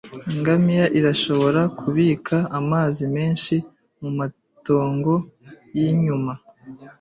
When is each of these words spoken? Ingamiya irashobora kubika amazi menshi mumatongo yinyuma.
Ingamiya 0.33 0.85
irashobora 0.99 1.61
kubika 1.79 2.37
amazi 2.59 3.03
menshi 3.15 3.55
mumatongo 3.99 5.13
yinyuma. 5.77 6.33